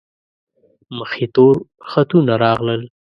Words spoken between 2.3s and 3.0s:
راغلل.